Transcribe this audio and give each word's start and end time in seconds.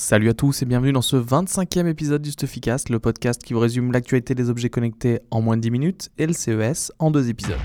Salut 0.00 0.30
à 0.30 0.32
tous 0.32 0.62
et 0.62 0.64
bienvenue 0.64 0.92
dans 0.92 1.02
ce 1.02 1.16
25e 1.16 1.86
épisode 1.86 2.22
du 2.22 2.30
Stuffycast, 2.30 2.88
le 2.88 2.98
podcast 2.98 3.42
qui 3.42 3.52
vous 3.52 3.60
résume 3.60 3.92
l'actualité 3.92 4.34
des 4.34 4.48
objets 4.48 4.70
connectés 4.70 5.20
en 5.30 5.42
moins 5.42 5.58
de 5.58 5.60
10 5.60 5.70
minutes 5.70 6.08
et 6.16 6.26
le 6.26 6.32
CES 6.32 6.90
en 6.98 7.10
deux 7.10 7.28
épisodes. 7.28 7.58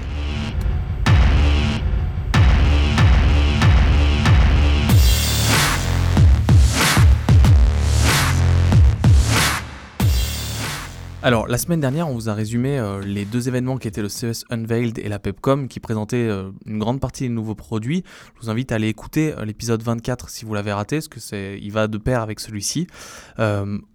Alors, 11.25 11.47
la 11.47 11.57
semaine 11.57 11.79
dernière, 11.79 12.07
on 12.07 12.13
vous 12.13 12.29
a 12.29 12.35
résumé 12.35 12.77
euh, 12.77 13.01
les 13.01 13.25
deux 13.25 13.47
événements 13.47 13.77
qui 13.77 13.87
étaient 13.87 14.03
le 14.03 14.09
CES 14.09 14.45
Unveiled 14.51 14.99
et 14.99 15.09
la 15.09 15.17
Pepcom, 15.17 15.67
qui 15.67 15.79
présentaient 15.79 16.17
euh, 16.17 16.51
une 16.67 16.77
grande 16.77 16.99
partie 16.99 17.23
des 17.23 17.29
nouveaux 17.29 17.55
produits. 17.55 18.03
Je 18.35 18.41
vous 18.41 18.51
invite 18.51 18.71
à 18.71 18.75
aller 18.75 18.89
écouter 18.89 19.33
euh, 19.35 19.43
l'épisode 19.43 19.81
24 19.81 20.29
si 20.29 20.45
vous 20.45 20.53
l'avez 20.53 20.71
raté, 20.71 20.97
parce 20.97 21.07
que 21.07 21.19
c'est, 21.19 21.57
il 21.59 21.71
va 21.71 21.87
de 21.87 21.97
pair 21.97 22.21
avec 22.21 22.39
celui-ci. 22.39 22.85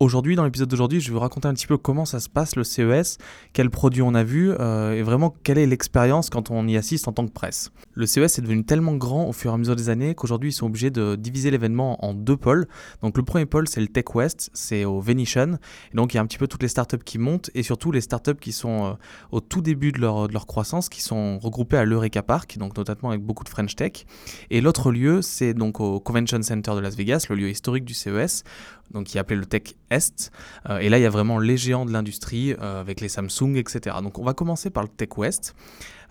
aujourd'hui, 0.00 0.34
dans 0.34 0.42
l'épisode 0.42 0.68
d'aujourd'hui, 0.68 1.00
je 1.00 1.06
vais 1.06 1.14
vous 1.14 1.20
raconter 1.20 1.46
un 1.46 1.54
petit 1.54 1.68
peu 1.68 1.76
comment 1.76 2.04
ça 2.04 2.18
se 2.18 2.28
passe 2.28 2.56
le 2.56 2.64
CES, 2.64 3.18
quels 3.52 3.70
produits 3.70 4.02
on 4.02 4.16
a 4.16 4.24
vus, 4.24 4.50
et 4.50 5.02
vraiment 5.02 5.32
quelle 5.44 5.58
est 5.58 5.66
l'expérience 5.66 6.30
quand 6.30 6.50
on 6.50 6.66
y 6.66 6.76
assiste 6.76 7.06
en 7.06 7.12
tant 7.12 7.24
que 7.24 7.32
presse. 7.32 7.70
Le 7.94 8.06
CES 8.06 8.38
est 8.38 8.42
devenu 8.42 8.64
tellement 8.64 8.96
grand 8.96 9.28
au 9.28 9.32
fur 9.32 9.52
et 9.52 9.54
à 9.54 9.56
mesure 9.56 9.76
des 9.76 9.88
années 9.88 10.16
qu'aujourd'hui, 10.16 10.50
ils 10.50 10.54
sont 10.54 10.66
obligés 10.66 10.90
de 10.90 11.14
diviser 11.14 11.52
l'événement 11.52 12.04
en 12.04 12.12
deux 12.12 12.36
pôles. 12.36 12.66
Donc, 13.02 13.16
le 13.16 13.22
premier 13.22 13.46
pôle, 13.46 13.68
c'est 13.68 13.80
le 13.80 13.86
Tech 13.86 14.06
West, 14.16 14.50
c'est 14.52 14.84
au 14.84 15.00
Venetian. 15.00 15.58
Et 15.92 15.96
donc, 15.96 16.12
il 16.12 16.16
y 16.16 16.18
a 16.18 16.22
un 16.22 16.26
petit 16.26 16.38
peu 16.38 16.48
toutes 16.48 16.62
les 16.62 16.68
startups 16.68 16.98
qui 17.04 17.19
montent 17.20 17.50
et 17.54 17.62
surtout 17.62 17.92
les 17.92 18.00
startups 18.00 18.34
qui 18.40 18.52
sont 18.52 18.84
euh, 18.84 18.92
au 19.30 19.40
tout 19.40 19.60
début 19.60 19.92
de 19.92 20.00
leur, 20.00 20.28
de 20.28 20.32
leur, 20.32 20.46
croissance, 20.46 20.88
qui 20.88 21.02
sont 21.02 21.38
regroupées 21.38 21.76
à 21.76 21.84
l'Eureka 21.84 22.22
Park, 22.22 22.56
donc 22.58 22.76
notamment 22.76 23.10
avec 23.10 23.22
beaucoup 23.22 23.44
de 23.44 23.48
French 23.48 23.76
Tech. 23.76 24.06
Et 24.50 24.60
l'autre 24.60 24.90
lieu, 24.90 25.22
c'est 25.22 25.54
donc 25.54 25.80
au 25.80 26.00
Convention 26.00 26.42
Center 26.42 26.72
de 26.74 26.80
Las 26.80 26.96
Vegas, 26.96 27.26
le 27.30 27.36
lieu 27.36 27.48
historique 27.48 27.84
du 27.84 27.94
CES, 27.94 28.42
donc 28.90 29.06
qui 29.06 29.18
est 29.18 29.20
appelé 29.20 29.38
le 29.38 29.46
Tech 29.46 29.74
Est. 29.90 30.32
Euh, 30.68 30.78
et 30.78 30.88
là, 30.88 30.98
il 30.98 31.02
y 31.02 31.06
a 31.06 31.10
vraiment 31.10 31.38
les 31.38 31.56
géants 31.56 31.86
de 31.86 31.92
l'industrie 31.92 32.54
euh, 32.54 32.80
avec 32.80 33.00
les 33.00 33.08
Samsung, 33.08 33.56
etc. 33.56 33.96
Donc 34.02 34.18
on 34.18 34.24
va 34.24 34.34
commencer 34.34 34.70
par 34.70 34.82
le 34.82 34.88
Tech 34.88 35.16
West. 35.16 35.54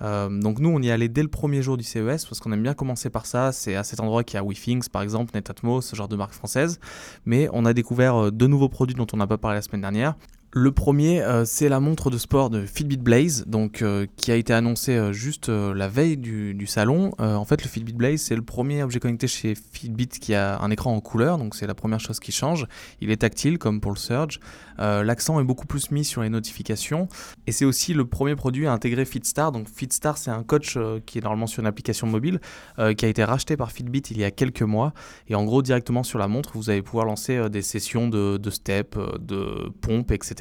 donc 0.02 0.60
nous, 0.60 0.70
on 0.70 0.82
y 0.82 0.88
est 0.88 0.92
allé 0.92 1.10
dès 1.10 1.24
le 1.24 1.28
premier 1.28 1.62
jour 1.62 1.76
du 1.76 1.84
CES 1.84 2.26
parce 2.26 2.40
qu'on 2.40 2.54
aime 2.54 2.64
bien 2.64 2.74
commencer 2.74 3.10
par 3.10 3.26
ça. 3.26 3.52
C'est 3.52 3.76
à 3.76 3.84
cet 3.84 4.00
endroit 4.00 4.24
qu'il 4.24 4.38
y 4.38 4.40
a 4.40 4.44
WeThings, 4.44 4.88
par 4.90 5.02
exemple, 5.02 5.32
Netatmo, 5.34 5.82
ce 5.82 5.96
genre 5.96 6.08
de 6.08 6.16
marque 6.16 6.34
française. 6.34 6.80
Mais 7.26 7.50
on 7.52 7.66
a 7.66 7.74
découvert 7.74 8.32
deux 8.32 8.48
nouveaux 8.48 8.70
produits 8.70 8.96
dont 8.96 9.08
on 9.12 9.18
n'a 9.18 9.28
pas 9.28 9.38
parlé 9.38 9.58
la 9.58 9.62
semaine 9.62 9.82
dernière. 9.82 10.16
Le 10.52 10.72
premier, 10.72 11.22
euh, 11.22 11.46
c'est 11.46 11.70
la 11.70 11.80
montre 11.80 12.10
de 12.10 12.18
sport 12.18 12.50
de 12.50 12.66
Fitbit 12.66 12.98
Blaze, 12.98 13.46
donc, 13.46 13.84
euh, 13.84 14.08
qui 14.16 14.32
a 14.32 14.36
été 14.36 14.52
annoncée 14.52 14.96
euh, 14.96 15.14
juste 15.14 15.48
la 15.50 15.88
veille 15.88 16.18
du, 16.18 16.66
salon. 16.66 17.12
en 17.20 17.46
fait, 17.46 17.64
le 17.64 17.70
Fitbit 17.70 17.94
Blaze, 17.94 18.22
c'est 18.22 18.36
le 18.36 18.42
premier 18.42 18.82
objet 18.82 19.00
connecté 19.00 19.28
chez 19.28 19.54
Fitbit 19.56 20.08
qui 20.08 20.34
a 20.34 20.60
un 20.60 20.72
écran 20.72 20.96
en 20.96 21.02
couleur, 21.02 21.38
donc 21.38 21.56
c'est 21.56 21.68
la 21.68 21.76
première 21.76 22.00
chose 22.00 22.20
qui 22.20 22.32
change. 22.32 22.66
Il 23.00 23.12
est 23.12 23.18
tactile, 23.18 23.60
comme 23.60 23.80
pour 23.80 23.92
le 23.92 23.98
Surge. 23.98 24.40
L'accent 24.78 25.42
est 25.42 25.44
beaucoup 25.44 25.68
plus 25.68 25.92
mis 25.92 26.06
sur 26.06 26.22
les 26.22 26.30
notifications. 26.30 27.10
Et 27.48 27.52
c'est 27.52 27.66
aussi 27.66 27.94
le 27.94 28.06
premier 28.06 28.36
produit 28.36 28.66
à 28.66 28.72
intégrer 28.72 29.04
FitStar. 29.04 29.52
Donc 29.52 29.68
FitStar, 29.68 30.18
c'est 30.18 30.32
un 30.32 30.44
coach 30.44 30.78
qui 31.06 31.18
est 31.18 31.22
normalement 31.22 31.48
sur 31.48 31.60
une 31.60 31.68
application 31.68 32.08
mobile, 32.08 32.40
qui 32.78 33.06
a 33.06 33.08
été 33.10 33.24
racheté 33.24 33.58
par 33.58 33.72
Fitbit 33.72 34.04
il 34.12 34.20
y 34.20 34.24
a 34.24 34.32
quelques 34.32 34.62
mois. 34.62 34.94
Et 35.28 35.36
en 35.36 35.44
gros, 35.44 35.62
directement 35.62 36.04
sur 36.04 36.18
la 36.20 36.28
montre, 36.28 36.52
vous 36.54 36.70
allez 36.70 36.82
pouvoir 36.82 37.06
lancer 37.06 37.50
des 37.50 37.62
sessions 37.62 38.08
de, 38.08 38.38
de 38.38 38.50
step, 38.50 38.98
de 39.20 39.70
pompe, 39.82 40.12
etc 40.12 40.39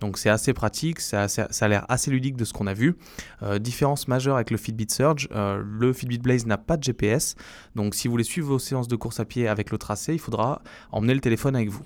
donc 0.00 0.18
c'est 0.18 0.30
assez 0.30 0.52
pratique, 0.52 1.00
ça, 1.00 1.26
a 1.26 1.68
l'air 1.68 1.86
assez 1.88 2.10
ludique 2.10 2.36
de 2.36 2.44
ce 2.44 2.52
qu'on 2.52 2.66
a 2.66 2.74
vu. 2.74 2.96
Euh, 3.42 3.58
différence 3.58 4.08
majeure 4.08 4.36
avec 4.36 4.50
le 4.50 4.56
Fitbit 4.56 4.88
Surge, 4.90 5.28
euh, 5.32 5.62
le 5.64 5.92
Fitbit 5.92 6.18
Blaze 6.18 6.46
n'a 6.46 6.58
pas 6.58 6.76
de 6.76 6.82
GPS, 6.82 7.34
donc 7.74 7.94
si 7.94 8.08
vous 8.08 8.12
voulez 8.12 8.24
suivre 8.24 8.48
vos 8.48 8.58
séances 8.58 8.88
de 8.88 8.96
course 8.96 9.20
à 9.20 9.24
pied 9.24 9.48
avec 9.48 9.70
le 9.70 9.78
tracé, 9.78 10.14
il 10.14 10.20
faudra 10.20 10.62
emmener 10.92 11.14
le 11.14 11.20
téléphone 11.20 11.56
avec 11.56 11.70
vous. 11.70 11.82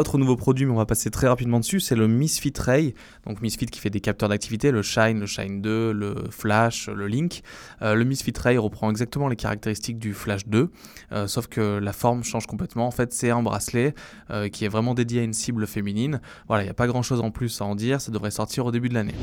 Autre 0.00 0.16
nouveau 0.16 0.34
produit, 0.34 0.64
mais 0.64 0.72
on 0.72 0.76
va 0.76 0.86
passer 0.86 1.10
très 1.10 1.28
rapidement 1.28 1.60
dessus, 1.60 1.78
c'est 1.78 1.94
le 1.94 2.08
Misfit 2.08 2.54
Ray. 2.56 2.94
Donc 3.26 3.42
Misfit 3.42 3.66
qui 3.66 3.78
fait 3.80 3.90
des 3.90 4.00
capteurs 4.00 4.30
d'activité, 4.30 4.70
le 4.70 4.80
Shine, 4.80 5.20
le 5.20 5.26
Shine 5.26 5.60
2, 5.60 5.92
le 5.92 6.14
Flash, 6.30 6.88
le 6.88 7.06
Link. 7.06 7.42
Euh, 7.82 7.94
le 7.94 8.04
Misfit 8.04 8.32
Ray 8.42 8.56
reprend 8.56 8.88
exactement 8.88 9.28
les 9.28 9.36
caractéristiques 9.36 9.98
du 9.98 10.14
Flash 10.14 10.46
2, 10.46 10.70
euh, 11.12 11.26
sauf 11.26 11.48
que 11.48 11.76
la 11.76 11.92
forme 11.92 12.24
change 12.24 12.46
complètement. 12.46 12.86
En 12.86 12.90
fait, 12.90 13.12
c'est 13.12 13.28
un 13.28 13.42
bracelet 13.42 13.94
euh, 14.30 14.48
qui 14.48 14.64
est 14.64 14.68
vraiment 14.68 14.94
dédié 14.94 15.20
à 15.20 15.22
une 15.22 15.34
cible 15.34 15.66
féminine. 15.66 16.22
Voilà, 16.48 16.62
il 16.62 16.66
n'y 16.66 16.70
a 16.70 16.74
pas 16.74 16.86
grand 16.86 17.02
chose 17.02 17.20
en 17.20 17.30
plus 17.30 17.60
à 17.60 17.66
en 17.66 17.74
dire, 17.74 18.00
ça 18.00 18.10
devrait 18.10 18.30
sortir 18.30 18.64
au 18.64 18.70
début 18.70 18.88
de 18.88 18.94
l'année. 18.94 19.16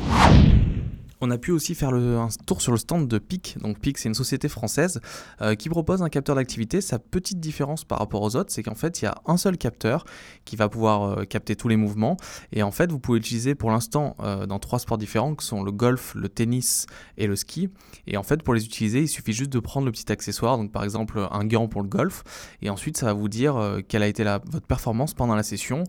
On 1.19 1.31
a 1.31 1.37
pu 1.39 1.51
aussi 1.51 1.73
faire 1.73 1.93
un 1.93 2.29
tour 2.45 2.61
sur 2.61 2.71
le 2.71 2.77
stand 2.77 3.07
de 3.07 3.17
PIC. 3.17 3.57
Donc 3.59 3.79
PIC, 3.79 3.97
c'est 3.97 4.07
une 4.07 4.15
société 4.15 4.47
française 4.49 5.01
euh, 5.41 5.55
qui 5.55 5.67
propose 5.67 6.03
un 6.03 6.09
capteur 6.09 6.35
d'activité. 6.35 6.79
Sa 6.79 6.99
petite 6.99 7.39
différence 7.39 7.83
par 7.83 7.97
rapport 7.97 8.21
aux 8.21 8.35
autres, 8.35 8.51
c'est 8.51 8.61
qu'en 8.61 8.75
fait, 8.75 9.01
il 9.01 9.05
y 9.05 9.07
a 9.07 9.15
un 9.25 9.37
seul 9.37 9.57
capteur 9.57 10.05
qui 10.45 10.55
va 10.55 10.69
pouvoir 10.69 11.19
euh, 11.19 11.23
capter 11.23 11.55
tous 11.55 11.69
les 11.69 11.75
mouvements. 11.75 12.17
Et 12.51 12.61
en 12.61 12.69
fait, 12.69 12.91
vous 12.91 12.99
pouvez 12.99 13.17
l'utiliser 13.17 13.55
pour 13.55 13.71
l'instant 13.71 14.15
euh, 14.19 14.45
dans 14.45 14.59
trois 14.59 14.77
sports 14.77 14.99
différents, 14.99 15.33
qui 15.33 15.45
sont 15.45 15.63
le 15.63 15.71
golf, 15.71 16.13
le 16.13 16.29
tennis 16.29 16.85
et 17.17 17.25
le 17.25 17.35
ski. 17.35 17.69
Et 18.05 18.15
en 18.17 18.23
fait, 18.23 18.43
pour 18.43 18.53
les 18.53 18.63
utiliser, 18.63 19.01
il 19.01 19.07
suffit 19.07 19.33
juste 19.33 19.51
de 19.51 19.59
prendre 19.59 19.87
le 19.87 19.91
petit 19.91 20.11
accessoire, 20.11 20.57
donc 20.57 20.71
par 20.71 20.83
exemple 20.83 21.27
un 21.31 21.45
gant 21.45 21.67
pour 21.67 21.81
le 21.81 21.89
golf. 21.89 22.23
Et 22.61 22.69
ensuite, 22.69 22.95
ça 22.97 23.07
va 23.07 23.13
vous 23.13 23.29
dire 23.29 23.77
quelle 23.87 24.03
a 24.03 24.07
été 24.07 24.23
votre 24.23 24.67
performance 24.67 25.13
pendant 25.13 25.35
la 25.35 25.43
session. 25.43 25.83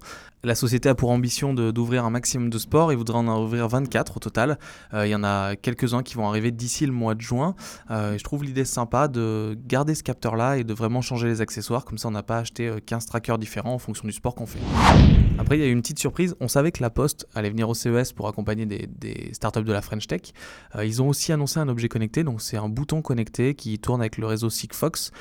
La 0.45 0.55
société 0.55 0.89
a 0.89 0.95
pour 0.95 1.11
ambition 1.11 1.53
d'ouvrir 1.53 2.05
un 2.05 2.11
maximum 2.11 2.49
de 2.49 2.59
sports 2.59 2.93
et 2.93 2.97
voudrait 2.97 3.19
en 3.19 3.43
ouvrir 3.43 3.69
24 3.69 4.17
au 4.17 4.21
total. 4.21 4.59
il 4.93 5.09
y 5.09 5.15
en 5.15 5.18
a 5.25 5.57
quelques-uns 5.57 6.03
qui 6.03 6.15
vont 6.15 6.29
arriver 6.29 6.51
d'ici 6.51 6.87
le 6.87 6.93
mois 6.93 7.15
de 7.15 7.21
juin. 7.21 7.55
Euh, 7.91 8.17
je 8.19 8.25
trouve 8.25 8.45
l'idée 8.45 8.65
sympa 8.65 9.09
de 9.09 9.59
garder 9.67 9.95
ce 9.95 10.03
capteur-là 10.03 10.59
et 10.59 10.65
de 10.65 10.75
vraiment 10.75 11.01
changer 11.01 11.29
les 11.29 11.41
accessoires. 11.41 11.85
Comme 11.85 11.99
ça, 11.99 12.09
on 12.09 12.13
n'a 12.13 12.23
pas 12.23 12.39
acheté 12.39 12.73
15 12.87 13.05
euh, 13.05 13.09
trackers 13.09 13.39
différents 13.39 13.75
en 13.75 13.79
fonction 13.79 14.07
du 14.07 14.13
sport 14.13 14.35
qu'on 14.35 14.47
fait. 14.47 14.61
Après, 15.39 15.57
il 15.57 15.61
y 15.61 15.65
a 15.65 15.69
eu 15.69 15.73
une 15.73 15.83
petite 15.83 15.99
surprise. 15.99 16.37
On 16.41 16.49
savait 16.49 16.73
que 16.73 16.83
la 16.83 16.91
Poste 16.91 17.27
allait 17.35 17.51
venir 17.51 17.69
au 17.69 17.75
CES 17.75 18.13
pour 18.13 18.29
accompagner 18.29 18.67
des, 18.67 19.31
startups 19.33 19.65
de 19.65 19.73
la 19.73 19.83
French 19.83 20.07
Tech. 20.07 20.21
Euh, 20.77 20.85
ils 20.85 21.01
ont 21.01 21.09
aussi 21.09 21.33
annoncé 21.33 21.61
un 21.61 21.69
objet 21.69 21.89
connecté. 21.89 22.25
Donc, 22.25 22.43
c'est 22.43 22.57
un 22.57 22.69
bouton 22.69 23.03
connecté 23.03 23.55
qui 23.55 23.79
tourne 23.79 24.01
avec 24.01 24.19
le 24.19 24.27
réseau 24.27 24.51
Sigfox 24.51 25.13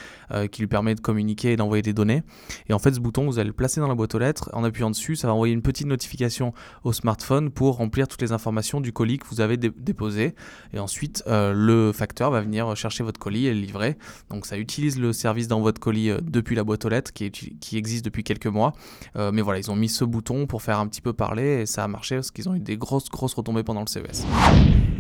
qui 0.52 0.62
lui 0.62 0.68
permet 0.68 0.94
de 0.94 1.00
communiquer 1.00 1.54
et 1.54 1.56
d'envoyer 1.56 1.82
des 1.82 1.94
données. 1.94 2.24
Et 2.68 2.74
en 2.74 2.80
fait, 2.80 2.94
ce 2.94 3.00
bouton, 3.00 3.26
vous 3.26 3.40
allez 3.40 3.48
le 3.48 3.54
placer 3.54 3.80
dans 3.80 3.88
la 3.88 3.96
boîte 3.96 4.14
aux 4.16 4.20
lettres. 4.20 4.50
En 4.54 4.64
appuyant 4.64 4.90
dessus, 4.90 5.16
ça 5.16 5.28
va 5.28 5.34
envoyer 5.34 5.54
une 5.54 5.62
petite 5.62 5.88
notification 5.88 6.54
au 6.84 6.92
smartphone 6.92 7.50
pour 7.50 7.78
remplir 7.78 8.08
toutes 8.08 8.22
les 8.22 8.32
informations 8.32 8.82
du 8.82 8.92
colis 8.92 9.18
que 9.20 9.28
vous 9.28 9.42
avez 9.42 9.58
déposé. 9.58 10.36
Et 10.74 10.80
ensuite, 10.80 11.24
euh, 11.28 11.54
le 11.54 11.92
facteur 11.92 12.32
va 12.32 12.42
venir 12.42 12.76
chercher 12.76 13.04
votre 13.04 13.20
colis 13.20 13.48
et 13.48 13.54
le 13.54 13.60
livrer. 13.60 13.98
Donc 14.30 14.46
ça 14.46 14.58
utilise 14.58 15.00
le 15.00 15.14
service 15.14 15.48
d'envoi 15.48 15.72
de 15.72 15.80
colis 15.80 16.10
euh, 16.10 16.20
depuis 16.22 16.56
la 16.56 16.64
boîte 16.64 16.86
aux 16.86 16.90
lettres 16.90 17.14
qui, 17.14 17.32
qui 17.32 17.78
existe 17.78 18.06
depuis 18.06 18.24
quelques 18.24 18.48
mois. 18.48 18.74
Euh, 19.16 19.32
mais 19.32 19.42
voilà, 19.42 19.60
ils 19.60 19.72
ont 19.72 19.76
mis 19.76 19.90
ce 19.90 20.04
bouton 20.08 20.48
pour 20.48 20.62
faire 20.62 20.80
un 20.80 20.88
petit 20.88 21.02
peu 21.02 21.14
parler 21.14 21.62
et 21.62 21.66
ça 21.66 21.84
a 21.84 21.88
marché 21.88 22.16
parce 22.16 22.32
qu'ils 22.32 22.50
ont 22.50 22.56
eu 22.56 22.60
des 22.60 22.78
grosses, 22.78 23.10
grosses 23.10 23.34
retombées 23.34 23.64
pendant 23.64 23.82
le 23.82 23.88
CES. 23.88 24.26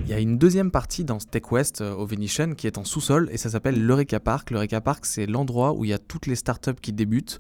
Il 0.07 0.11
y 0.11 0.13
a 0.13 0.19
une 0.21 0.37
deuxième 0.37 0.71
partie 0.71 1.03
dans 1.03 1.17
Tech 1.17 1.51
West 1.51 1.81
au 1.81 2.05
Venetian 2.05 2.53
qui 2.53 2.65
est 2.65 2.77
en 2.77 2.85
sous-sol 2.85 3.27
et 3.29 3.35
ça 3.35 3.49
s'appelle 3.49 3.85
l'Eureka 3.85 4.21
Park. 4.21 4.51
L'Eureka 4.51 4.79
Park, 4.79 5.05
c'est 5.05 5.25
l'endroit 5.25 5.73
où 5.73 5.83
il 5.83 5.89
y 5.89 5.93
a 5.93 5.97
toutes 5.97 6.27
les 6.27 6.37
startups 6.37 6.79
qui 6.81 6.93
débutent, 6.93 7.39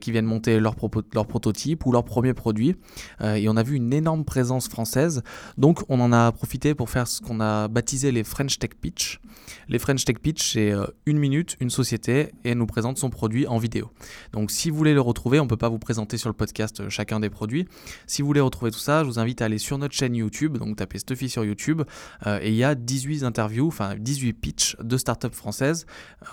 qui 0.00 0.12
viennent 0.12 0.24
monter 0.24 0.58
leur, 0.58 0.76
leur 1.12 1.26
prototype 1.26 1.84
ou 1.84 1.92
leur 1.92 2.06
premier 2.06 2.32
produit. 2.32 2.74
et 3.22 3.46
on 3.50 3.56
a 3.58 3.62
vu 3.62 3.76
une 3.76 3.92
énorme 3.92 4.24
présence 4.24 4.66
française. 4.66 5.22
Donc 5.58 5.82
on 5.90 6.00
en 6.00 6.10
a 6.10 6.32
profité 6.32 6.74
pour 6.74 6.88
faire 6.88 7.06
ce 7.06 7.20
qu'on 7.20 7.38
a 7.38 7.68
baptisé 7.68 8.10
les 8.12 8.24
French 8.24 8.58
Tech 8.58 8.70
Pitch. 8.80 9.20
Les 9.68 9.78
French 9.78 10.04
Tech 10.04 10.18
Pitch, 10.18 10.52
c'est 10.52 10.70
euh, 10.70 10.86
une 11.06 11.18
minute, 11.18 11.56
une 11.60 11.70
société, 11.70 12.32
et 12.44 12.50
elle 12.50 12.58
nous 12.58 12.66
présente 12.66 12.98
son 12.98 13.10
produit 13.10 13.46
en 13.46 13.58
vidéo. 13.58 13.90
Donc 14.32 14.50
si 14.50 14.70
vous 14.70 14.76
voulez 14.76 14.94
le 14.94 15.00
retrouver, 15.00 15.40
on 15.40 15.44
ne 15.44 15.48
peut 15.48 15.56
pas 15.56 15.68
vous 15.68 15.78
présenter 15.78 16.16
sur 16.16 16.28
le 16.28 16.34
podcast 16.34 16.80
euh, 16.80 16.88
chacun 16.88 17.20
des 17.20 17.30
produits. 17.30 17.66
Si 18.06 18.22
vous 18.22 18.26
voulez 18.26 18.40
retrouver 18.40 18.70
tout 18.70 18.78
ça, 18.78 19.02
je 19.02 19.08
vous 19.08 19.18
invite 19.18 19.42
à 19.42 19.46
aller 19.46 19.58
sur 19.58 19.78
notre 19.78 19.94
chaîne 19.94 20.14
YouTube, 20.14 20.58
donc 20.58 20.76
tapez 20.76 20.98
Stuffy 20.98 21.28
sur 21.28 21.44
YouTube, 21.44 21.82
euh, 21.82 21.84
et 22.26 22.48
il 22.48 22.54
y 22.54 22.64
a 22.64 22.74
18 22.74 23.24
interviews, 23.24 23.68
enfin 23.68 23.94
18 23.98 24.32
pitchs 24.32 24.76
de 24.82 24.96
startups 24.96 25.28
françaises, 25.32 25.86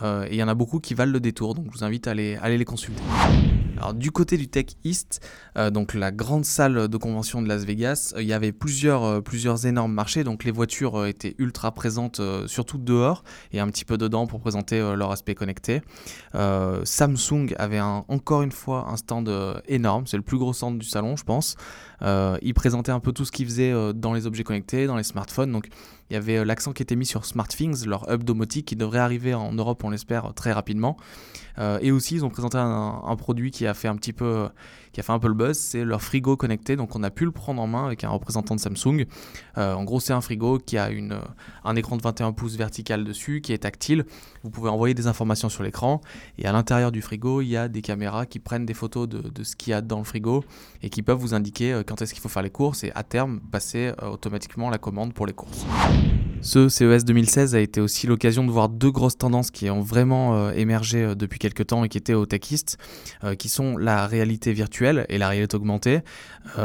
et 0.04 0.32
il 0.32 0.36
y 0.36 0.44
en 0.44 0.48
a 0.48 0.56
beaucoup 0.56 0.80
qui 0.80 0.94
valent 0.94 1.12
le 1.12 1.20
détour, 1.20 1.56
donc 1.56 1.68
je 1.72 1.78
vous 1.78 1.84
invite 1.84 2.08
à 2.08 2.12
aller, 2.12 2.38
aller 2.42 2.58
les 2.58 2.66
consulter. 2.66 3.02
Alors 3.78 3.94
du 3.94 4.12
côté 4.12 4.38
du 4.38 4.48
Tech 4.48 4.68
East, 4.84 5.26
donc 5.72 5.94
la 5.94 6.12
grande 6.12 6.46
salle 6.46 6.88
de 6.88 6.98
convention 6.98 7.42
de 7.42 7.48
Las 7.48 7.66
Vegas, 7.66 8.14
il 8.18 8.26
y 8.26 8.34
avait 8.34 8.52
plusieurs, 8.52 9.22
plusieurs 9.24 9.66
énormes 9.66 9.94
marchés, 9.94 10.24
donc 10.24 10.44
les 10.44 10.52
voitures 10.52 11.06
étaient 11.06 11.36
ultra 11.38 11.72
présentes, 11.74 12.22
surtout 12.48 12.78
dehors, 12.78 13.24
et 13.52 13.60
un 13.60 13.68
petit 13.68 13.86
peu 13.86 13.98
dedans 13.98 14.28
pour 14.28 14.40
présenter 14.40 14.80
euh, 14.80 14.96
leur 14.96 15.12
aspect 15.12 15.36
connecté. 15.36 15.82
Euh, 16.36 16.82
Samsung 16.86 17.54
avait 17.58 17.82
encore 17.82 18.42
une 18.42 18.52
fois 18.52 18.88
un 18.90 18.98
stand 18.98 19.28
euh, 19.30 19.60
énorme, 19.68 20.08
c'est 20.08 20.18
le 20.18 20.24
plus 20.24 20.38
gros 20.38 20.54
stand 20.54 20.78
du 20.78 20.88
salon 20.88 21.16
je 21.16 21.24
pense. 21.24 21.56
il 22.02 22.54
présentait 22.54 22.92
un 22.92 23.00
peu 23.00 23.12
tout 23.12 23.26
ce 23.26 23.32
qu'ils 23.32 23.46
faisaient 23.46 23.74
dans 23.94 24.14
les 24.14 24.28
objets 24.28 24.44
connectés, 24.44 24.88
dans 24.88 24.98
les 24.98 25.04
smartphones. 25.04 25.52
Donc 25.52 25.70
il 26.10 26.14
y 26.14 26.18
avait 26.18 26.44
l'accent 26.44 26.74
qui 26.74 26.84
était 26.84 26.96
mis 26.96 27.06
sur 27.06 27.26
SmartThings, 27.26 27.86
leur 27.86 28.12
hub 28.12 28.24
domotique 28.24 28.66
qui 28.68 28.76
devrait 28.76 29.00
arriver 29.00 29.34
en 29.34 29.54
Europe, 29.54 29.84
on 29.84 29.90
l'espère, 29.90 30.34
très 30.34 30.52
rapidement. 30.52 30.98
et 31.82 31.92
aussi, 31.92 32.16
ils 32.16 32.26
ont 32.26 32.30
présenté 32.30 32.58
un, 32.58 33.16
produit 33.18 33.52
qui, 33.52 33.63
a 33.68 33.74
fait 33.74 33.88
un 33.88 33.96
petit 33.96 34.14
peu 34.14 34.50
qui 34.94 35.00
a 35.00 35.04
fait 35.04 35.12
un 35.12 35.20
peu 35.20 35.28
le 35.28 35.34
buzz, 35.34 35.58
c'est 35.58 35.84
leur 35.84 36.02
frigo 36.02 36.38
connecté. 36.38 36.76
Donc 36.76 36.96
on 36.96 37.04
a 37.04 37.10
pu 37.10 37.26
le 37.26 37.32
prendre 37.32 37.62
en 37.62 37.68
main 37.68 37.86
avec 37.86 38.04
un 38.04 38.10
représentant 38.10 38.56
de 38.56 38.60
Samsung. 38.60 39.06
Euh, 39.58 39.74
en 39.74 39.84
gros, 39.84 40.00
c'est 40.00 40.14
un 40.14 40.22
frigo 40.22 40.60
qui 40.60 40.78
a 40.78 40.92
une, 40.92 41.20
un 41.64 41.76
écran 41.76 41.98
de 41.98 42.04
21 42.04 42.32
pouces 42.32 42.56
vertical 42.56 43.04
dessus, 43.04 43.42
qui 43.42 43.54
est 43.54 43.58
tactile. 43.58 44.06
Vous 44.44 44.52
pouvez 44.52 44.70
envoyer 44.70 44.94
des 44.94 45.08
informations 45.08 45.50
sur 45.50 45.64
l'écran. 45.64 46.00
Et 46.38 46.46
à 46.46 46.52
l'intérieur 46.52 46.92
du 46.92 47.02
frigo, 47.02 47.42
il 47.42 47.48
y 47.48 47.58
a 47.58 47.68
des 47.68 47.82
caméras 47.82 48.28
qui 48.28 48.38
prennent 48.40 48.68
des 48.68 48.76
photos 48.76 49.10
de, 49.10 49.18
de 49.18 49.44
ce 49.44 49.56
qu'il 49.56 49.72
y 49.72 49.74
a 49.74 49.82
dans 49.82 49.98
le 49.98 50.06
frigo 50.06 50.46
et 50.84 50.90
qui 50.90 51.02
peuvent 51.02 51.18
vous 51.18 51.34
indiquer 51.34 51.82
quand 51.88 52.02
est-ce 52.02 52.14
qu'il 52.14 52.22
faut 52.22 52.30
faire 52.30 52.44
les 52.44 52.52
courses 52.52 52.84
et 52.84 52.92
à 52.94 53.04
terme 53.04 53.40
passer 53.40 53.92
automatiquement 54.02 54.70
la 54.70 54.78
commande 54.78 55.14
pour 55.14 55.26
les 55.26 55.34
courses. 55.34 55.66
Ce 56.44 56.68
CES 56.68 57.06
2016 57.06 57.56
a 57.56 57.62
été 57.62 57.80
aussi 57.80 58.06
l'occasion 58.06 58.44
de 58.44 58.52
voir 58.52 58.68
deux 58.68 58.92
grosses 58.92 59.18
tendances 59.18 59.50
qui 59.50 59.70
ont 59.70 59.80
vraiment 59.80 60.36
euh, 60.36 60.52
émergé 60.52 61.02
euh, 61.02 61.16
depuis 61.16 61.40
quelques 61.40 61.68
temps 61.68 61.86
et 61.86 61.90
qui 61.90 61.98
étaient 61.98 62.16
au 62.16 62.26
Techist, 62.26 62.78
euh, 63.24 63.34
qui 63.34 63.48
sont 63.48 63.78
la 63.78 64.08
réalité 64.08 64.52
virtuelle 64.52 65.06
et 65.08 65.18
la 65.18 65.30
réalité 65.30 65.56
augmentée, 65.56 66.02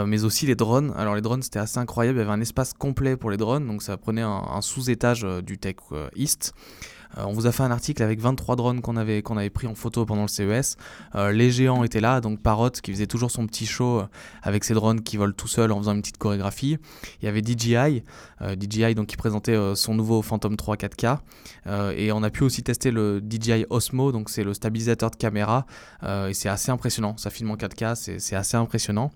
mais 0.05 0.25
aussi 0.25 0.47
les 0.47 0.57
drones. 0.57 0.93
Alors 0.97 1.15
les 1.15 1.21
drones 1.21 1.43
c'était 1.43 1.61
assez 1.61 1.79
incroyable, 1.79 2.19
il 2.19 2.23
y 2.23 2.25
avait 2.25 2.33
un 2.33 2.41
espace 2.41 2.73
complet 2.73 3.17
pour 3.17 3.31
les 3.31 3.37
drones, 3.37 3.69
donc 3.69 3.83
ça 3.83 3.97
prenait 3.97 4.23
un, 4.23 4.43
un 4.53 4.61
sous-étage 4.61 5.25
du 5.45 5.59
Tech 5.59 5.77
East. 6.17 6.55
Euh, 7.17 7.25
on 7.27 7.33
vous 7.33 7.47
a 7.47 7.53
fait 7.53 7.63
un 7.63 7.71
article 7.71 8.03
avec 8.03 8.21
23 8.21 8.57
drones 8.57 8.81
qu'on 8.81 8.97
avait, 8.97 9.23
avait 9.29 9.51
pris 9.51 9.67
en 9.67 9.75
photo 9.75 10.05
pendant 10.05 10.23
le 10.23 10.29
CES. 10.29 10.77
Euh, 11.15 11.33
les 11.33 11.51
géants 11.51 11.85
étaient 11.85 12.01
là, 12.01 12.21
donc 12.21 12.41
Parrot 12.41 12.71
qui 12.71 12.93
faisait 12.93 13.07
toujours 13.07 13.31
son 13.31 13.47
petit 13.47 13.67
show 13.67 14.01
euh, 14.01 14.07
avec 14.43 14.65
ses 14.65 14.75
drones 14.75 15.03
qui 15.03 15.17
volent 15.17 15.33
tout 15.37 15.49
seuls 15.49 15.73
en 15.73 15.79
faisant 15.79 15.95
une 15.95 16.03
petite 16.03 16.19
chorégraphie. 16.19 16.79
Il 17.23 17.25
y 17.25 17.29
avait 17.29 17.43
DJI, 17.43 18.03
DJI 18.41 18.95
donc 18.95 19.07
qui 19.07 19.17
présentait 19.17 19.57
son 19.75 19.95
nouveau 19.95 20.23
Phantom 20.23 20.57
3 20.57 20.77
4K. 20.77 21.19
et 21.97 22.13
on 22.13 22.23
a 22.23 22.31
pu 22.31 22.45
aussi 22.45 22.63
tester 22.63 22.91
le 22.91 23.21
DJI 23.21 23.67
Osmo, 23.71 24.13
donc 24.13 24.31
c'est 24.31 24.45
le 24.45 24.55
stabilisateur 24.55 25.11
de 25.11 25.17
caméra. 25.17 25.67
et 26.05 26.35
c'est 26.35 26.49
assez 26.49 26.71
impressionnant, 26.71 27.17
ça 27.17 27.31
filme 27.31 27.51
en 27.51 27.57
4K, 27.57 28.19
c'est 28.19 28.37
assez 28.37 28.57
impressionnant. 28.57 29.11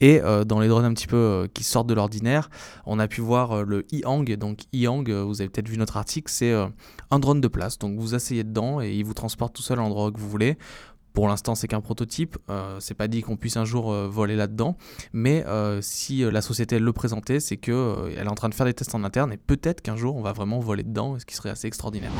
Et 0.00 0.20
dans 0.46 0.60
les 0.60 0.68
drones 0.68 0.84
un 0.84 0.94
petit 0.94 1.06
peu 1.06 1.48
qui 1.54 1.64
sortent 1.64 1.88
de 1.88 1.94
l'ordinaire, 1.94 2.50
on 2.86 2.98
a 2.98 3.08
pu 3.08 3.20
voir 3.20 3.64
le 3.64 3.86
e 3.92 4.36
Donc 4.36 4.60
e 4.74 5.22
vous 5.22 5.40
avez 5.40 5.48
peut-être 5.48 5.68
vu 5.68 5.78
notre 5.78 5.96
article, 5.96 6.30
c'est 6.30 6.54
un 7.10 7.18
drone 7.18 7.37
de 7.40 7.48
place. 7.48 7.78
Donc 7.78 7.98
vous 7.98 8.14
asseyez 8.14 8.44
dedans 8.44 8.80
et 8.80 8.92
il 8.92 9.04
vous 9.04 9.14
transporte 9.14 9.54
tout 9.54 9.62
seul 9.62 9.78
à 9.78 9.82
l'endroit 9.82 10.10
que 10.10 10.18
vous 10.18 10.28
voulez. 10.28 10.58
Pour 11.12 11.26
l'instant, 11.26 11.54
c'est 11.54 11.66
qu'un 11.66 11.80
prototype. 11.80 12.38
Euh, 12.48 12.76
c'est 12.80 12.94
pas 12.94 13.08
dit 13.08 13.22
qu'on 13.22 13.36
puisse 13.36 13.56
un 13.56 13.64
jour 13.64 13.92
euh, 13.92 14.06
voler 14.06 14.36
là-dedans. 14.36 14.76
Mais 15.12 15.44
euh, 15.46 15.80
si 15.82 16.18
la 16.18 16.42
société 16.42 16.78
le 16.78 16.92
présentait, 16.92 17.40
c'est 17.40 17.56
qu'elle 17.56 18.18
est 18.18 18.28
en 18.28 18.34
train 18.34 18.48
de 18.48 18.54
faire 18.54 18.66
des 18.66 18.74
tests 18.74 18.94
en 18.94 19.02
interne 19.02 19.32
et 19.32 19.36
peut-être 19.36 19.80
qu'un 19.80 19.96
jour 19.96 20.16
on 20.16 20.22
va 20.22 20.32
vraiment 20.32 20.60
voler 20.60 20.84
dedans, 20.84 21.18
ce 21.18 21.26
qui 21.26 21.34
serait 21.34 21.50
assez 21.50 21.66
extraordinaire. 21.66 22.12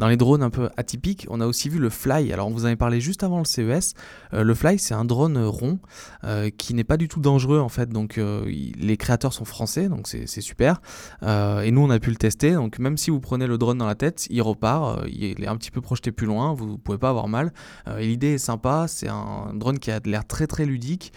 Dans 0.00 0.08
les 0.08 0.16
drones 0.16 0.42
un 0.42 0.48
peu 0.48 0.70
atypiques, 0.78 1.26
on 1.28 1.42
a 1.42 1.46
aussi 1.46 1.68
vu 1.68 1.78
le 1.78 1.90
Fly. 1.90 2.32
Alors 2.32 2.48
on 2.48 2.52
vous 2.52 2.62
en 2.62 2.68
avait 2.68 2.76
parlé 2.76 3.02
juste 3.02 3.22
avant 3.22 3.38
le 3.38 3.44
CES. 3.44 3.92
Euh, 4.32 4.44
le 4.44 4.54
Fly, 4.54 4.78
c'est 4.78 4.94
un 4.94 5.04
drone 5.04 5.36
rond 5.44 5.78
euh, 6.24 6.48
qui 6.48 6.72
n'est 6.72 6.84
pas 6.84 6.96
du 6.96 7.06
tout 7.06 7.20
dangereux 7.20 7.58
en 7.58 7.68
fait. 7.68 7.90
Donc 7.90 8.16
euh, 8.16 8.46
les 8.46 8.96
créateurs 8.96 9.34
sont 9.34 9.44
français, 9.44 9.90
donc 9.90 10.08
c'est 10.08 10.26
super. 10.40 10.80
et 11.22 11.70
nous 11.70 11.82
on 11.82 11.90
a 11.90 11.98
pu 11.98 12.08
le 12.08 12.16
tester. 12.16 12.52
Donc 12.52 12.78
même 12.78 12.96
si 12.96 13.10
vous 13.10 13.20
prenez 13.20 13.46
le 13.46 13.58
drone 13.58 13.76
dans 13.76 13.86
la 13.86 13.94
tête, 13.94 14.26
il 14.30 14.40
repart. 14.40 15.06
il 15.06 15.44
est 15.44 15.48
un 15.48 15.56
petit 15.58 15.70
peu 15.70 15.82
projeté 15.82 16.12
plus 16.12 16.26
loin. 16.26 16.54
Vous, 16.54 16.64
ne 16.64 16.76
pouvez 16.78 16.96
pas 16.96 17.10
avoir 17.10 17.28
mal. 17.28 17.52
et 17.98 18.06
l'idée 18.06 18.34
est 18.34 18.38
sympa. 18.38 18.86
C'est 18.88 19.08
un 19.08 19.52
drone 19.52 19.78
qui 19.78 19.90
a 19.90 20.00
l'air 20.06 20.26
très 20.26 20.46
très 20.46 20.64
ludique, 20.64 21.12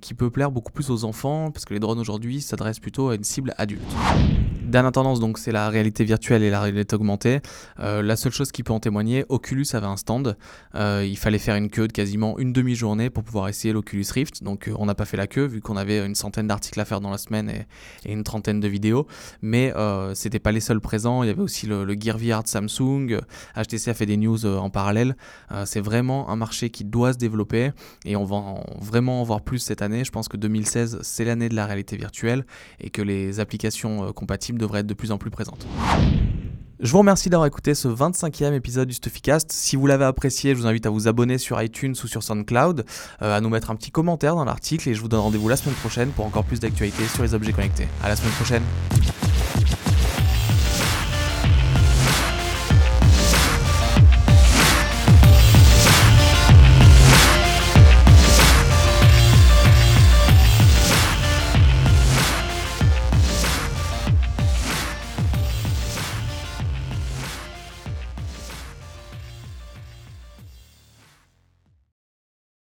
qui 0.00 0.14
peut 0.14 0.30
plaire 0.30 0.52
beaucoup 0.52 0.70
plus 0.70 0.90
aux 0.90 1.02
enfants 1.02 1.50
parce 1.50 1.64
que 1.64 1.74
les 1.74 1.80
drones 1.80 1.98
aujourd'hui 1.98 2.40
s'adressent 2.40 2.78
plutôt 2.78 3.08
à 3.08 3.16
une 3.16 3.24
cible 3.24 3.52
adulte. 3.58 3.82
Dernière 4.72 4.92
tendance, 4.92 5.20
donc, 5.20 5.36
c'est 5.36 5.52
la 5.52 5.68
réalité 5.68 6.02
virtuelle 6.02 6.42
et 6.42 6.48
la 6.48 6.62
réalité 6.62 6.96
augmentée. 6.96 7.40
Euh, 7.78 8.00
la 8.00 8.16
seule 8.16 8.32
chose 8.32 8.50
qui 8.52 8.62
peut 8.62 8.72
en 8.72 8.80
témoigner, 8.80 9.26
Oculus 9.28 9.66
avait 9.74 9.84
un 9.84 9.98
stand. 9.98 10.34
Euh, 10.74 11.06
il 11.06 11.18
fallait 11.18 11.38
faire 11.38 11.56
une 11.56 11.68
queue 11.68 11.88
de 11.88 11.92
quasiment 11.92 12.38
une 12.38 12.54
demi-journée 12.54 13.10
pour 13.10 13.22
pouvoir 13.22 13.48
essayer 13.48 13.74
l'Oculus 13.74 14.06
Rift. 14.10 14.42
Donc, 14.42 14.68
euh, 14.68 14.74
on 14.78 14.86
n'a 14.86 14.94
pas 14.94 15.04
fait 15.04 15.18
la 15.18 15.26
queue 15.26 15.44
vu 15.44 15.60
qu'on 15.60 15.76
avait 15.76 16.02
une 16.02 16.14
centaine 16.14 16.46
d'articles 16.46 16.80
à 16.80 16.86
faire 16.86 17.02
dans 17.02 17.10
la 17.10 17.18
semaine 17.18 17.50
et, 17.50 18.10
une 18.10 18.24
trentaine 18.24 18.60
de 18.60 18.68
vidéos. 18.68 19.06
Mais 19.42 19.74
c'était 20.14 20.38
pas 20.38 20.52
les 20.52 20.60
seuls 20.60 20.80
présents. 20.80 21.22
Il 21.22 21.26
y 21.26 21.30
avait 21.30 21.42
aussi 21.42 21.66
le, 21.66 21.86
Gear 22.00 22.16
VR 22.16 22.42
de 22.42 22.48
Samsung. 22.48 23.20
HTC 23.54 23.90
a 23.90 23.94
fait 23.94 24.06
des 24.06 24.16
news 24.16 24.46
en 24.46 24.70
parallèle. 24.70 25.16
c'est 25.66 25.80
vraiment 25.80 26.30
un 26.30 26.36
marché 26.36 26.70
qui 26.70 26.84
doit 26.84 27.12
se 27.12 27.18
développer 27.18 27.72
et 28.06 28.16
on 28.16 28.24
va 28.24 28.64
vraiment 28.80 29.20
en 29.20 29.24
voir 29.24 29.42
plus 29.42 29.58
cette 29.58 29.82
année. 29.82 30.02
Je 30.04 30.10
pense 30.10 30.28
que 30.28 30.38
2016, 30.38 31.00
c'est 31.02 31.26
l'année 31.26 31.50
de 31.50 31.54
la 31.54 31.66
réalité 31.66 31.98
virtuelle 31.98 32.46
et 32.80 32.88
que 32.88 33.02
les 33.02 33.38
applications 33.38 34.12
compatibles 34.14 34.61
devrait 34.62 34.80
être 34.80 34.86
de 34.86 34.94
plus 34.94 35.12
en 35.12 35.18
plus 35.18 35.30
présente. 35.30 35.66
Je 36.80 36.90
vous 36.90 36.98
remercie 36.98 37.30
d'avoir 37.30 37.46
écouté 37.46 37.76
ce 37.76 37.86
25e 37.86 38.54
épisode 38.54 38.88
du 38.88 38.94
Stuffycast. 38.94 39.52
Si 39.52 39.76
vous 39.76 39.86
l'avez 39.86 40.04
apprécié, 40.04 40.52
je 40.52 40.58
vous 40.58 40.66
invite 40.66 40.84
à 40.84 40.90
vous 40.90 41.06
abonner 41.06 41.38
sur 41.38 41.62
iTunes 41.62 41.94
ou 42.02 42.08
sur 42.08 42.24
SoundCloud, 42.24 42.84
euh, 43.22 43.36
à 43.36 43.40
nous 43.40 43.50
mettre 43.50 43.70
un 43.70 43.76
petit 43.76 43.92
commentaire 43.92 44.34
dans 44.34 44.44
l'article 44.44 44.88
et 44.88 44.94
je 44.94 45.00
vous 45.00 45.08
donne 45.08 45.20
rendez-vous 45.20 45.48
la 45.48 45.56
semaine 45.56 45.76
prochaine 45.76 46.10
pour 46.10 46.26
encore 46.26 46.44
plus 46.44 46.58
d'actualités 46.58 47.06
sur 47.06 47.22
les 47.22 47.34
objets 47.34 47.52
connectés. 47.52 47.86
À 48.02 48.08
la 48.08 48.16
semaine 48.16 48.32
prochaine. 48.32 48.62